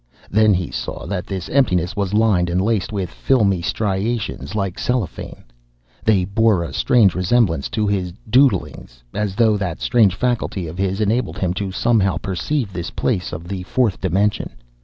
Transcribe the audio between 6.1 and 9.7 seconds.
bore a strange resemblance to his "doodlings," as though